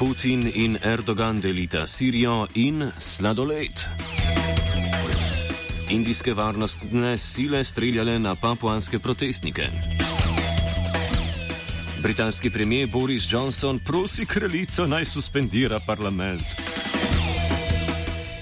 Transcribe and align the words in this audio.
Putin 0.00 0.50
in 0.54 0.78
Erdogan 0.80 1.40
delita 1.40 1.86
Sirijo 1.86 2.46
in 2.54 2.92
sladoled. 2.98 3.84
Indijske 5.88 6.32
varnostne 6.34 7.18
sile 7.18 7.60
streljale 7.64 8.18
na 8.18 8.34
papuanske 8.34 8.98
protestnike. 8.98 9.66
Britanski 12.02 12.50
premijer 12.50 12.88
Boris 12.88 13.32
Johnson 13.32 13.78
prosi 13.78 14.26
kraljico 14.26 14.86
naj 14.86 15.04
suspendira 15.04 15.80
parlament. 15.86 16.42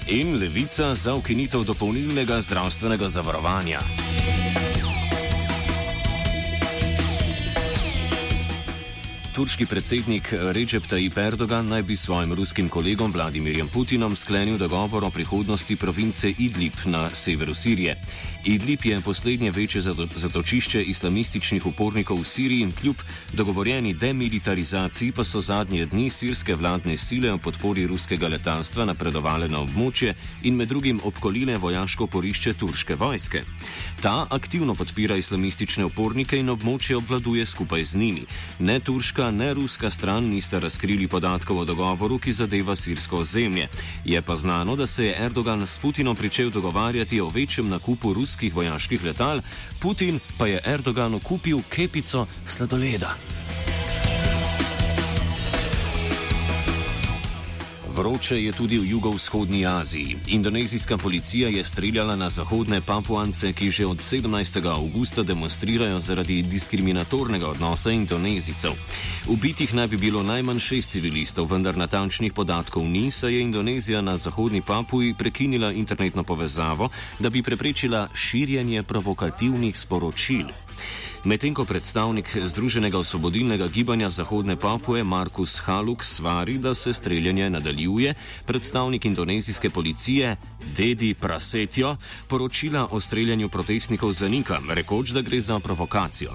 In 0.07 0.37
levica 0.39 0.95
za 0.95 1.13
ukinitev 1.13 1.63
dopolnilnega 1.63 2.41
zdravstvenega 2.41 3.07
zavarovanja. 3.07 3.79
Turški 9.39 9.65
predsednik 9.71 10.33
Recep 10.51 10.83
Tayyip 10.83 11.15
Erdogan 11.17 11.69
naj 11.71 11.85
bi 11.87 11.95
svojim 11.95 12.33
ruskim 12.35 12.67
kolegom 12.69 13.11
Vladimirjem 13.11 13.69
Putinom 13.71 14.15
sklenil 14.15 14.57
dogovor 14.57 15.03
o 15.07 15.09
prihodnosti 15.09 15.75
province 15.75 16.33
Idlib 16.37 16.73
na 16.85 17.07
severu 17.15 17.53
Sirije. 17.55 17.95
Idlib 18.45 18.85
je 18.85 19.01
poslednje 19.01 19.51
večje 19.51 19.81
zatočišče 20.15 20.83
islamističnih 20.83 21.65
upornikov 21.65 22.19
v 22.19 22.25
Siriji 22.25 22.61
in 22.61 22.71
kljub 22.71 22.95
dogovorjeni 23.33 23.93
demilitarizaciji 23.93 25.11
pa 25.11 25.23
so 25.23 25.41
zadnje 25.41 25.85
dni 25.85 26.09
sirske 26.09 26.55
vladne 26.55 26.97
sile 26.97 27.31
v 27.31 27.37
podpori 27.37 27.87
ruskega 27.87 28.27
letalstva 28.27 28.85
napredovale 28.85 29.47
na 29.47 29.63
območje 29.63 30.15
in 30.43 30.55
med 30.55 30.67
drugim 30.67 30.99
obkolile 31.03 31.57
vojaško 31.57 32.07
porišče 32.07 32.53
turške 32.53 32.95
vojske. 32.95 33.43
Ta 34.01 34.27
aktivno 34.29 34.75
podpira 34.75 35.15
islamistične 35.15 35.85
upornike 35.85 36.39
in 36.39 36.49
območje 36.49 36.97
obvladuje 36.97 37.45
skupaj 37.45 37.83
z 37.83 37.95
njimi. 37.95 38.25
Ne 38.59 38.79
turška, 38.79 39.28
ne 39.31 39.53
ruska 39.53 39.89
stran 39.89 40.23
nista 40.23 40.59
razkrili 40.59 41.07
podatkov 41.07 41.59
o 41.59 41.65
dogovoru, 41.65 42.19
ki 42.19 42.31
zadeva 42.31 42.75
sirsko 42.75 43.17
ozemlje. 43.17 43.67
Je 44.05 44.21
pa 44.21 44.35
znano, 44.35 44.75
da 44.75 44.87
se 44.87 45.05
je 45.05 45.25
Erdogan 45.25 45.67
s 45.67 45.77
Putinom 45.77 46.15
pričel 46.15 46.49
dogovarjati 46.49 47.21
o 47.21 47.29
večjem 47.29 47.69
nakupu 47.69 48.13
ruskih 48.13 48.55
vojaških 48.55 49.03
letal, 49.03 49.41
Putin 49.79 50.19
pa 50.37 50.47
je 50.47 50.61
Erdoganu 50.65 51.19
kupil 51.19 51.61
kepico 51.69 52.27
sladoleda. 52.45 53.38
Vroče 57.99 58.43
je 58.43 58.51
tudi 58.55 58.79
v 58.79 58.95
jugovzhodni 58.95 59.65
Aziji. 59.65 60.15
Indonezijska 60.27 60.97
policija 60.97 61.49
je 61.49 61.63
streljala 61.63 62.15
na 62.15 62.29
zahodne 62.29 62.81
papuance, 62.81 63.51
ki 63.53 63.71
že 63.71 63.85
od 63.85 63.97
17. 63.97 64.63
avgusta 64.71 65.23
demonstrirajo 65.23 65.99
zaradi 65.99 66.41
diskriminatornega 66.41 67.47
odnosa 67.47 67.91
indonezijcev. 67.91 68.71
Ubitih 69.27 69.73
naj 69.75 69.87
bi 69.87 69.97
bilo 69.97 70.23
najmanj 70.23 70.59
šest 70.59 70.89
civilistov, 70.89 71.51
vendar 71.51 71.77
natančnih 71.77 72.33
podatkov 72.33 72.87
ni, 72.87 73.11
saj 73.11 73.33
je 73.33 73.41
Indonezija 73.41 74.01
na 74.01 74.17
zahodni 74.17 74.61
papuji 74.61 75.13
prekinila 75.13 75.71
internetno 75.71 76.23
povezavo, 76.23 76.89
da 77.19 77.29
bi 77.29 77.43
preprečila 77.43 78.07
širjenje 78.13 78.83
provokativnih 78.83 79.77
sporočil. 79.77 80.47
Medtem 81.23 81.53
ko 81.53 81.65
predstavnik 81.65 82.31
Združenega 82.43 82.97
osvobodilnega 82.97 83.67
gibanja 83.67 84.09
Zahodne 84.09 84.55
Papue 84.55 85.03
Markus 85.03 85.59
Haluk 85.59 86.03
svari, 86.03 86.57
da 86.57 86.73
se 86.73 86.93
streljanje 86.93 87.49
nadaljuje, 87.49 88.13
predstavnik 88.45 89.05
indonezijske 89.05 89.69
policije 89.69 90.35
Dedi 90.75 91.13
Prasetjo 91.13 91.95
poročila 92.27 92.87
o 92.91 92.99
streljanju 92.99 93.49
protestnikov 93.49 94.11
zanika, 94.11 94.61
rekoč, 94.69 95.09
da 95.09 95.21
gre 95.21 95.41
za 95.41 95.59
provokacijo. 95.59 96.31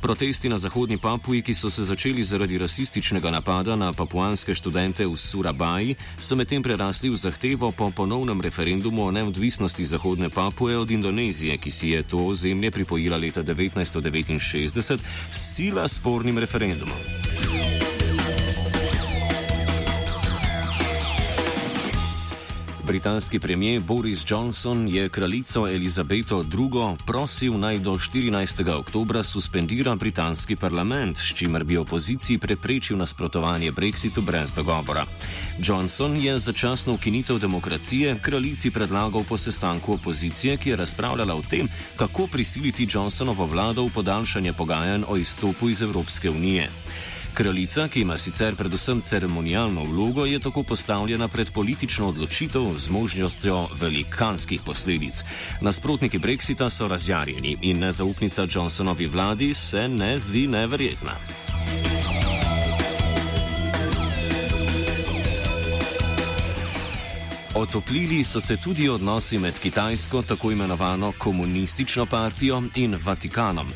Protesti 0.00 0.48
na 0.48 0.58
Zahodni 0.58 0.98
Papui, 0.98 1.42
ki 1.42 1.54
so 1.54 1.70
se 1.70 1.82
začeli 1.82 2.24
zaradi 2.24 2.58
rasističnega 2.58 3.30
napada 3.30 3.76
na 3.76 3.92
papuanske 3.92 4.54
študente 4.54 5.06
v 5.06 5.16
Surabaji, 5.16 5.94
so 6.20 6.36
medtem 6.36 6.62
prerasli 6.62 7.10
v 7.10 7.16
zahtevo 7.16 7.72
po 7.72 7.90
ponovnem 7.90 8.40
referendumu 8.40 9.06
o 9.06 9.10
neodvisnosti 9.10 9.84
Zahodne 9.84 10.28
Papue 10.28 10.78
od 10.78 10.90
Indonezije, 10.90 11.58
ki 11.58 11.70
si 11.70 11.88
je 11.88 12.02
to 12.02 12.26
ozemlje 12.26 12.70
pripojila 12.70 13.16
leta 13.16 13.42
1999. 13.42 13.87
1965 13.90 14.68
s 14.76 15.00
sila 15.30 15.88
spornim 15.88 16.38
referendumom. 16.38 17.17
Britanski 22.88 23.38
premijer 23.38 23.82
Boris 23.82 24.24
Johnson 24.28 24.88
je 24.88 25.08
kraljico 25.08 25.68
Elizabeto 25.68 26.38
II. 26.38 26.96
prosil 27.06 27.58
naj 27.58 27.78
do 27.78 27.90
14. 27.90 28.78
oktobra 28.78 29.22
suspendira 29.22 29.94
britanski 29.94 30.56
parlament, 30.56 31.18
s 31.18 31.34
čimer 31.34 31.64
bi 31.64 31.76
opoziciji 31.76 32.38
preprečil 32.38 32.96
nasprotovanje 32.96 33.72
Brexitu 33.72 34.20
brez 34.20 34.54
dogovora. 34.54 35.04
Johnson 35.58 36.16
je 36.16 36.38
začasno 36.38 36.92
ukinitev 36.92 37.38
demokracije 37.38 38.18
kraljici 38.22 38.70
predlagal 38.70 39.24
po 39.28 39.36
sestanku 39.36 39.92
opozicije, 39.92 40.56
ki 40.56 40.70
je 40.70 40.76
razpravljala 40.76 41.34
o 41.34 41.42
tem, 41.42 41.68
kako 41.96 42.26
prisiliti 42.26 42.88
Johnsonovo 42.90 43.46
vlado 43.46 43.84
v 43.84 43.90
podaljšanje 43.94 44.52
pogajanj 44.52 45.02
o 45.08 45.16
izstopu 45.16 45.68
iz 45.68 45.82
Evropske 45.82 46.30
unije. 46.30 46.70
Kraljica, 47.38 47.88
ki 47.88 48.00
ima 48.00 48.16
sicer 48.16 48.56
predvsem 48.56 49.00
ceremonialno 49.00 49.84
vlogo, 49.84 50.24
je 50.26 50.40
tako 50.42 50.62
postavljena 50.62 51.28
pred 51.28 51.50
politično 51.54 52.08
odločitev 52.08 52.78
z 52.78 52.90
možnostjo 52.90 53.68
velikanskih 53.80 54.60
posledic. 54.66 55.22
Nasprotniki 55.60 56.18
Brexita 56.18 56.70
so 56.70 56.88
razjarjeni 56.88 57.56
in 57.62 57.78
nezaupnica 57.78 58.46
Johnsonovi 58.50 59.06
vladi 59.06 59.54
se 59.54 59.88
ne 59.88 60.18
zdi 60.18 60.46
neverjetna. 60.46 61.14
Otoplili 67.58 68.24
so 68.24 68.40
se 68.40 68.56
tudi 68.56 68.88
odnosi 68.88 69.38
med 69.38 69.58
Kitajsko, 69.58 70.22
tako 70.22 70.50
imenovano 70.52 71.12
komunistično 71.18 72.06
partijo, 72.06 72.62
in 72.74 72.96
Vatikanom. 73.04 73.66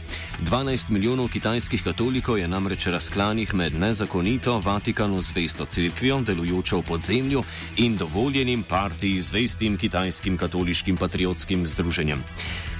12 0.44 0.90
milijonov 0.90 1.28
kitajskih 1.28 1.82
katolikov 1.82 2.38
je 2.38 2.48
namreč 2.48 2.86
razklanih 2.86 3.54
med 3.54 3.74
nezakonito 3.74 4.58
Vatikanu 4.58 5.22
zvesto 5.22 5.64
crkvijo, 5.64 6.20
delujočo 6.20 6.78
v 6.78 6.82
podzemlju, 6.82 7.42
in 7.76 7.96
dovoljenim 7.96 8.62
partiji 8.62 9.20
zvestim 9.20 9.76
kitajskim 9.76 10.38
katoliškim 10.38 10.96
patriotskim 10.96 11.66
združenjem. 11.66 12.22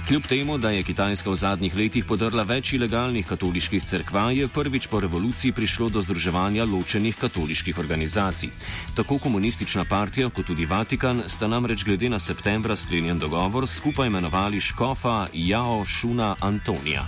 Kljub 0.07 0.23
temu, 0.27 0.57
da 0.57 0.69
je 0.69 0.83
Kitajska 0.83 1.29
v 1.31 1.35
zadnjih 1.35 1.75
letih 1.75 2.03
podrla 2.05 2.43
več 2.43 2.73
ilegalnih 2.75 3.23
katoliških 3.23 3.83
crkva, 3.87 4.25
je 4.35 4.47
prvič 4.51 4.89
po 4.91 4.99
revoluciji 4.99 5.55
prišlo 5.55 5.87
do 5.89 6.01
združevanja 6.03 6.65
ločenih 6.67 7.15
katoliških 7.15 7.79
organizacij. 7.79 8.49
Tako 8.95 9.17
komunistična 9.23 9.85
partija 9.85 10.29
kot 10.29 10.51
tudi 10.51 10.65
Vatikan 10.65 11.23
sta 11.27 11.47
namreč 11.47 11.85
glede 11.87 12.09
na 12.09 12.19
septembra 12.19 12.75
sklenjen 12.75 13.19
dogovor 13.19 13.67
skupaj 13.67 14.11
imenovali 14.11 14.59
škofa 14.59 15.27
Jao 15.33 15.85
Šuna 15.85 16.35
Antonija. 16.39 17.07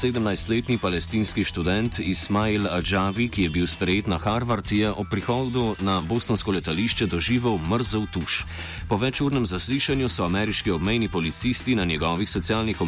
17-letni 0.00 0.78
palestinski 0.78 1.44
študent 1.44 1.98
Ismail 1.98 2.64
Adžavi, 2.72 3.28
ki 3.28 3.42
je 3.42 3.50
bil 3.50 3.66
sprejet 3.68 4.06
na 4.08 4.16
Harvard, 4.16 4.64
je 4.72 4.88
ob 4.88 5.04
prihodu 5.10 5.74
na 5.84 6.00
bostonsko 6.00 6.56
letališče 6.56 7.04
doživel 7.06 7.58
mrzel 7.68 8.06
tuš. 8.08 8.46
Po 8.88 8.96
večurnem 8.96 9.44
zaslišanju 9.46 10.08
so 10.08 10.24
ameriški 10.24 10.70
obmejni 10.70 11.08
policisti 11.08 11.74
na 11.74 11.84
njegovih 11.84 12.30
socialnih 12.30 12.76
omrežjih 12.76 12.78